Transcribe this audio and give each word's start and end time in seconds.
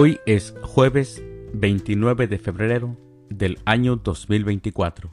Hoy 0.00 0.20
es 0.26 0.54
jueves 0.62 1.20
29 1.54 2.28
de 2.28 2.38
febrero 2.38 2.96
del 3.30 3.58
año 3.64 3.96
2024, 3.96 5.10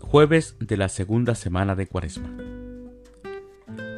jueves 0.00 0.56
de 0.60 0.78
la 0.78 0.88
segunda 0.88 1.34
semana 1.34 1.74
de 1.74 1.86
Cuaresma. 1.86 2.34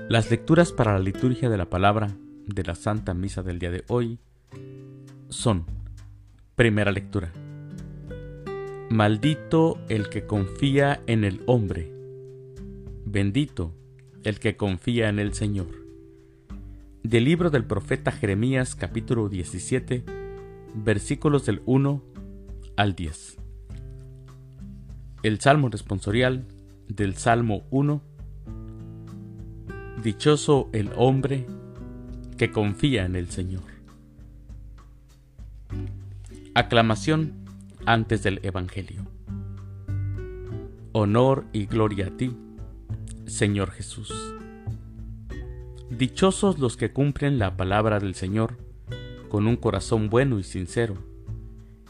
Las 0.09 0.33
lecturas 0.33 0.73
para 0.73 0.95
la 0.95 0.99
liturgia 0.99 1.49
de 1.49 1.57
la 1.57 1.71
palabra 1.71 2.11
de 2.45 2.65
la 2.65 2.75
Santa 2.75 3.15
Misa 3.15 3.45
del 3.45 3.61
día 3.61 3.71
de 3.71 3.85
hoy 3.87 4.19
son, 5.29 5.65
primera 6.57 6.91
lectura, 6.91 7.33
Maldito 8.91 9.79
el 9.89 10.09
que 10.09 10.27
confía 10.27 11.03
en 11.07 11.23
el 11.23 11.41
hombre, 11.47 11.93
bendito 13.05 13.77
el 14.25 14.41
que 14.41 14.57
confía 14.57 15.09
en 15.09 15.21
el 15.21 15.35
Señor 15.35 15.88
del 17.03 17.25
libro 17.25 17.51
del 17.51 17.65
profeta 17.65 18.13
Jeremías 18.13 18.75
capítulo 18.75 19.29
17 19.29 20.05
versículos 20.75 21.47
del 21.47 21.63
1 21.65 22.03
al 22.77 22.95
10. 22.95 23.39
El 25.23 25.41
Salmo 25.41 25.69
responsorial 25.69 26.47
del 26.89 27.17
Salmo 27.17 27.65
1. 27.71 28.03
Dichoso 30.03 30.69
el 30.73 30.91
hombre 30.97 31.47
que 32.37 32.51
confía 32.51 33.05
en 33.05 33.17
el 33.17 33.31
Señor. 33.31 33.65
Aclamación 36.55 37.45
antes 37.85 38.23
del 38.23 38.41
Evangelio. 38.43 39.07
Honor 40.93 41.47
y 41.53 41.67
gloria 41.67 42.09
a 42.09 42.17
ti, 42.17 42.37
Señor 43.27 43.71
Jesús. 43.71 44.38
Dichosos 45.99 46.61
los 46.61 46.77
que 46.77 46.93
cumplen 46.93 47.41
la 47.41 47.57
palabra 47.57 47.99
del 47.99 48.15
Señor 48.15 48.57
con 49.29 49.49
un 49.49 49.57
corazón 49.57 50.09
bueno 50.09 50.39
y 50.39 50.45
sincero, 50.45 50.95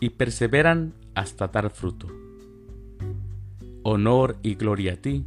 y 0.01 0.09
perseveran 0.09 0.95
hasta 1.15 1.49
dar 1.49 1.69
fruto. 1.69 2.07
Honor 3.83 4.39
y 4.43 4.55
gloria 4.55 4.95
a 4.95 4.97
ti, 4.97 5.27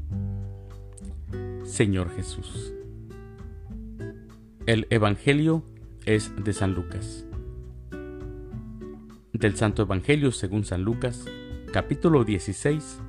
Señor 1.63 2.09
Jesús. 2.15 2.73
El 4.65 4.87
Evangelio 4.89 5.63
es 6.07 6.31
de 6.43 6.51
San 6.51 6.73
Lucas. 6.73 7.27
Del 9.31 9.55
Santo 9.57 9.83
Evangelio 9.83 10.31
según 10.31 10.65
San 10.65 10.81
Lucas, 10.81 11.25
capítulo 11.71 12.23
16, 12.23 12.99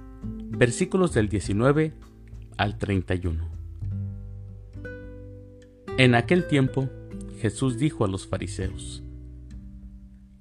versículos 0.50 1.14
del 1.14 1.30
19 1.30 1.94
al 2.58 2.76
31. 2.76 3.51
En 5.98 6.14
aquel 6.14 6.46
tiempo 6.46 6.88
Jesús 7.38 7.76
dijo 7.76 8.06
a 8.06 8.08
los 8.08 8.26
fariseos, 8.26 9.02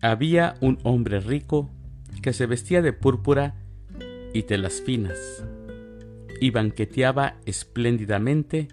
Había 0.01 0.55
un 0.61 0.79
hombre 0.83 1.19
rico 1.19 1.69
que 2.21 2.31
se 2.31 2.45
vestía 2.45 2.81
de 2.81 2.93
púrpura 2.93 3.55
y 4.33 4.43
telas 4.43 4.81
finas, 4.81 5.43
y 6.39 6.51
banqueteaba 6.51 7.35
espléndidamente 7.45 8.69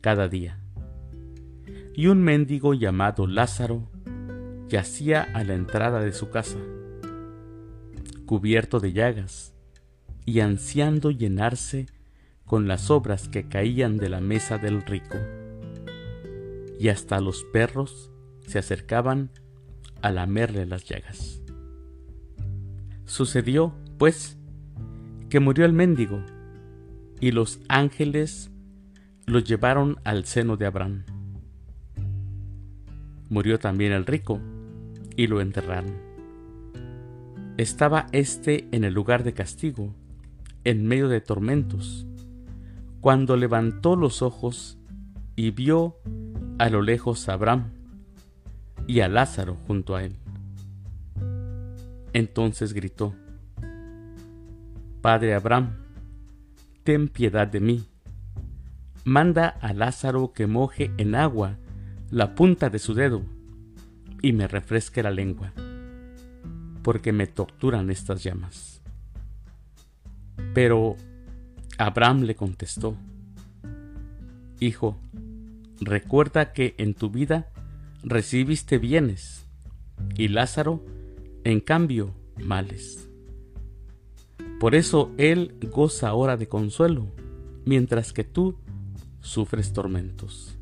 cada 0.00 0.28
día. 0.28 0.60
Y 1.92 2.06
un 2.06 2.22
mendigo 2.22 2.72
llamado 2.72 3.26
Lázaro 3.26 3.90
yacía 4.68 5.22
a 5.34 5.42
la 5.42 5.54
entrada 5.54 6.00
de 6.00 6.12
su 6.12 6.30
casa, 6.30 6.58
cubierto 8.26 8.78
de 8.78 8.92
llagas, 8.92 9.54
y 10.24 10.38
ansiando 10.38 11.10
llenarse 11.10 11.86
con 12.44 12.68
las 12.68 12.90
obras 12.90 13.28
que 13.28 13.48
caían 13.48 13.96
de 13.96 14.08
la 14.08 14.20
mesa 14.20 14.56
del 14.56 14.82
rico 14.82 15.16
y 16.78 16.88
hasta 16.88 17.20
los 17.20 17.44
perros 17.44 18.10
se 18.46 18.58
acercaban 18.58 19.30
a 20.02 20.10
lamerle 20.10 20.66
las 20.66 20.84
llagas. 20.84 21.42
Sucedió, 23.04 23.74
pues, 23.98 24.36
que 25.28 25.40
murió 25.40 25.64
el 25.64 25.72
mendigo, 25.72 26.22
y 27.20 27.30
los 27.30 27.60
ángeles 27.68 28.50
lo 29.26 29.38
llevaron 29.38 29.98
al 30.04 30.24
seno 30.24 30.56
de 30.56 30.66
Abraham. 30.66 31.04
Murió 33.28 33.58
también 33.58 33.92
el 33.92 34.06
rico, 34.06 34.40
y 35.16 35.26
lo 35.26 35.40
enterraron. 35.40 35.94
Estaba 37.56 38.06
éste 38.12 38.68
en 38.70 38.84
el 38.84 38.92
lugar 38.92 39.24
de 39.24 39.32
castigo, 39.32 39.94
en 40.64 40.86
medio 40.86 41.08
de 41.08 41.20
tormentos, 41.20 42.06
cuando 43.00 43.36
levantó 43.36 43.96
los 43.96 44.20
ojos 44.20 44.78
y 45.36 45.50
vio 45.50 45.96
a 46.58 46.70
lo 46.70 46.82
lejos 46.82 47.28
Abraham 47.28 47.70
y 48.86 49.00
a 49.00 49.08
Lázaro 49.08 49.56
junto 49.66 49.96
a 49.96 50.04
él. 50.04 50.16
Entonces 52.12 52.72
gritó, 52.72 53.14
Padre 55.02 55.34
Abraham, 55.34 55.76
ten 56.82 57.08
piedad 57.08 57.46
de 57.46 57.60
mí. 57.60 57.84
Manda 59.04 59.48
a 59.48 59.72
Lázaro 59.72 60.32
que 60.32 60.46
moje 60.46 60.90
en 60.96 61.14
agua 61.14 61.58
la 62.10 62.34
punta 62.34 62.70
de 62.70 62.78
su 62.78 62.94
dedo 62.94 63.22
y 64.22 64.32
me 64.32 64.48
refresque 64.48 65.02
la 65.02 65.10
lengua, 65.10 65.52
porque 66.82 67.12
me 67.12 67.26
torturan 67.26 67.90
estas 67.90 68.22
llamas. 68.22 68.80
Pero 70.54 70.96
Abraham 71.78 72.22
le 72.22 72.34
contestó, 72.34 72.96
Hijo, 74.58 74.98
Recuerda 75.80 76.52
que 76.52 76.74
en 76.78 76.94
tu 76.94 77.10
vida 77.10 77.50
recibiste 78.02 78.78
bienes 78.78 79.46
y 80.16 80.28
Lázaro, 80.28 80.84
en 81.44 81.60
cambio, 81.60 82.14
males. 82.38 83.08
Por 84.58 84.74
eso 84.74 85.12
él 85.18 85.54
goza 85.70 86.08
ahora 86.08 86.36
de 86.36 86.48
consuelo, 86.48 87.12
mientras 87.64 88.12
que 88.12 88.24
tú 88.24 88.58
sufres 89.20 89.72
tormentos. 89.72 90.56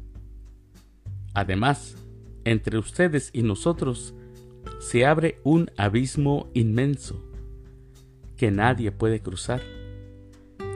Además, 1.33 1.97
entre 2.45 2.79
ustedes 2.79 3.31
y 3.33 3.43
nosotros 3.43 4.15
se 4.81 5.07
abre 5.07 5.41
un 5.45 5.71
abismo 5.77 6.49
inmenso 6.55 7.23
que 8.37 8.51
nadie 8.51 8.91
puede 8.91 9.21
cruzar, 9.21 9.63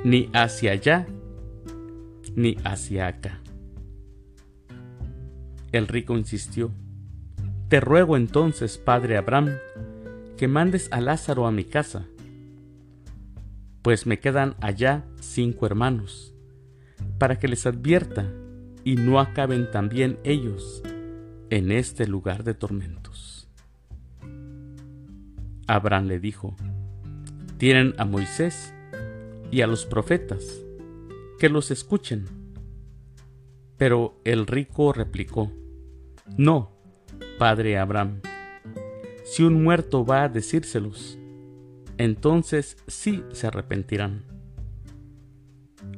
ni 0.04 0.30
hacia 0.32 0.72
allá 0.72 1.06
ni 2.36 2.56
hacia 2.64 3.08
acá. 3.08 3.40
El 5.72 5.86
rico 5.86 6.16
insistió, 6.16 6.70
Te 7.68 7.80
ruego 7.80 8.16
entonces, 8.16 8.78
padre 8.78 9.16
Abraham, 9.16 9.56
que 10.36 10.48
mandes 10.48 10.88
a 10.92 11.00
Lázaro 11.00 11.46
a 11.46 11.52
mi 11.52 11.64
casa, 11.64 12.06
pues 13.82 14.06
me 14.06 14.18
quedan 14.18 14.54
allá 14.60 15.04
cinco 15.20 15.66
hermanos, 15.66 16.34
para 17.18 17.38
que 17.38 17.48
les 17.48 17.66
advierta 17.66 18.30
y 18.84 18.96
no 18.96 19.20
acaben 19.20 19.70
también 19.70 20.18
ellos 20.24 20.82
en 21.50 21.72
este 21.72 22.06
lugar 22.06 22.44
de 22.44 22.54
tormentos. 22.54 23.48
Abraham 25.66 26.06
le 26.06 26.18
dijo, 26.18 26.56
Tienen 27.58 27.94
a 27.98 28.04
Moisés 28.04 28.72
y 29.50 29.60
a 29.60 29.66
los 29.66 29.84
profetas, 29.86 30.62
que 31.38 31.48
los 31.48 31.70
escuchen. 31.70 32.37
Pero 33.78 34.20
el 34.24 34.46
rico 34.46 34.92
replicó, 34.92 35.50
No, 36.36 36.72
padre 37.38 37.78
Abraham, 37.78 38.20
si 39.24 39.44
un 39.44 39.62
muerto 39.62 40.04
va 40.04 40.24
a 40.24 40.28
decírselos, 40.28 41.18
entonces 41.96 42.76
sí 42.86 43.22
se 43.32 43.46
arrepentirán. 43.46 44.24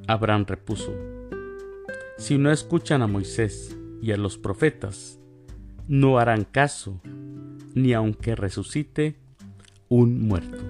Abraham 0.06 0.44
repuso, 0.47 0.94
Si 2.19 2.38
no 2.38 2.50
escuchan 2.53 3.03
a 3.03 3.06
Moisés 3.06 3.77
y 4.03 4.12
a 4.12 4.17
los 4.17 4.37
profetas, 4.37 5.19
no 5.88 6.19
harán 6.19 6.44
caso, 6.44 7.00
ni 7.75 7.94
aunque 7.94 8.37
resucite 8.37 9.17
un 9.88 10.21
muerto. 10.21 10.62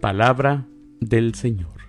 Palabra 0.00 0.66
del 1.00 1.34
Señor. 1.34 1.79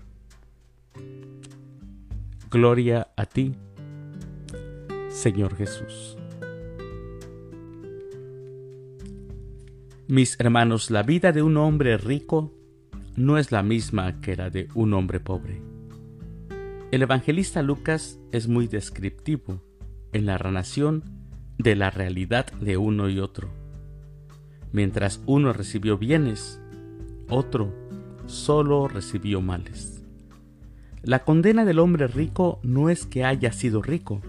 Gloria 2.51 3.07
a 3.15 3.25
ti, 3.25 3.55
Señor 5.07 5.55
Jesús. 5.55 6.17
Mis 10.09 10.37
hermanos, 10.37 10.91
la 10.91 11.01
vida 11.01 11.31
de 11.31 11.43
un 11.43 11.55
hombre 11.55 11.95
rico 11.95 12.53
no 13.15 13.37
es 13.37 13.53
la 13.53 13.63
misma 13.63 14.19
que 14.19 14.35
la 14.35 14.49
de 14.49 14.67
un 14.75 14.93
hombre 14.93 15.21
pobre. 15.21 15.61
El 16.91 17.03
evangelista 17.03 17.61
Lucas 17.61 18.19
es 18.33 18.49
muy 18.49 18.67
descriptivo 18.67 19.63
en 20.11 20.25
la 20.25 20.33
narración 20.33 21.05
de 21.57 21.77
la 21.77 21.89
realidad 21.89 22.51
de 22.51 22.75
uno 22.75 23.07
y 23.07 23.21
otro. 23.21 23.47
Mientras 24.73 25.21
uno 25.25 25.53
recibió 25.53 25.97
bienes, 25.97 26.59
otro 27.29 27.73
solo 28.25 28.89
recibió 28.89 29.39
males. 29.39 30.00
La 31.03 31.23
condena 31.23 31.65
del 31.65 31.79
hombre 31.79 32.05
rico 32.05 32.59
no 32.61 32.91
es 32.91 33.07
que 33.07 33.25
haya 33.25 33.51
sido 33.51 33.81
rico, 33.81 34.21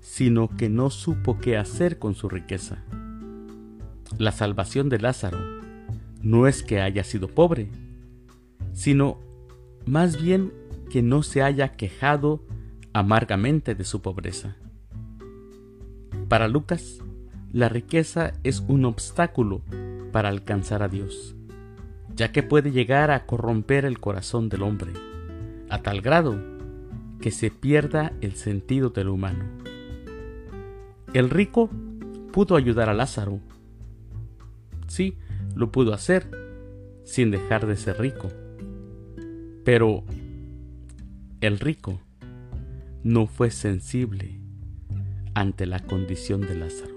sino 0.00 0.48
que 0.48 0.68
no 0.68 0.90
supo 0.90 1.38
qué 1.38 1.56
hacer 1.56 1.98
con 1.98 2.14
su 2.14 2.28
riqueza. 2.28 2.84
La 4.18 4.30
salvación 4.30 4.90
de 4.90 4.98
Lázaro 4.98 5.38
no 6.20 6.46
es 6.46 6.62
que 6.62 6.82
haya 6.82 7.02
sido 7.02 7.28
pobre, 7.28 7.70
sino 8.74 9.18
más 9.86 10.20
bien 10.20 10.52
que 10.90 11.00
no 11.00 11.22
se 11.22 11.42
haya 11.42 11.68
quejado 11.68 12.42
amargamente 12.92 13.74
de 13.74 13.84
su 13.84 14.02
pobreza. 14.02 14.56
Para 16.28 16.46
Lucas, 16.46 16.98
la 17.52 17.70
riqueza 17.70 18.32
es 18.44 18.62
un 18.68 18.84
obstáculo 18.84 19.62
para 20.12 20.28
alcanzar 20.28 20.82
a 20.82 20.88
Dios, 20.88 21.34
ya 22.14 22.32
que 22.32 22.42
puede 22.42 22.70
llegar 22.70 23.10
a 23.10 23.24
corromper 23.24 23.86
el 23.86 23.98
corazón 23.98 24.50
del 24.50 24.62
hombre, 24.62 24.92
a 25.70 25.82
tal 25.82 26.00
grado 26.00 26.38
que 27.20 27.30
se 27.30 27.50
pierda 27.50 28.12
el 28.20 28.34
sentido 28.34 28.90
del 28.90 29.08
humano. 29.08 29.44
El 31.14 31.30
rico 31.30 31.70
pudo 32.32 32.56
ayudar 32.56 32.88
a 32.88 32.94
Lázaro. 32.94 33.40
Sí, 34.88 35.16
lo 35.54 35.70
pudo 35.70 35.94
hacer, 35.94 36.30
sin 37.04 37.30
dejar 37.30 37.66
de 37.66 37.76
ser 37.76 37.98
rico. 38.00 38.28
Pero 39.64 40.04
el 41.40 41.58
rico 41.58 42.00
no 43.02 43.26
fue 43.26 43.50
sensible 43.50 44.40
ante 45.34 45.66
la 45.66 45.80
condición 45.80 46.40
de 46.40 46.54
Lázaro. 46.54 46.96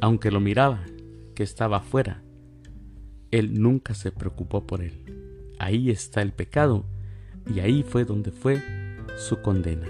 Aunque 0.00 0.30
lo 0.30 0.40
miraba, 0.40 0.84
que 1.34 1.42
estaba 1.42 1.78
afuera, 1.78 2.22
él 3.30 3.60
nunca 3.60 3.94
se 3.94 4.12
preocupó 4.12 4.66
por 4.66 4.82
él. 4.82 5.54
Ahí 5.58 5.90
está 5.90 6.22
el 6.22 6.32
pecado 6.32 6.86
y 7.46 7.60
ahí 7.60 7.82
fue 7.82 8.04
donde 8.04 8.30
fue 8.30 8.62
su 9.16 9.40
condena. 9.40 9.86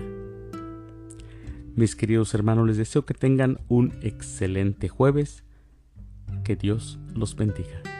Mis 1.75 1.95
queridos 1.95 2.33
hermanos, 2.35 2.67
les 2.67 2.77
deseo 2.77 3.05
que 3.05 3.15
tengan 3.15 3.59
un 3.69 3.93
excelente 4.01 4.89
jueves. 4.89 5.45
Que 6.43 6.57
Dios 6.57 6.99
los 7.15 7.37
bendiga. 7.37 7.96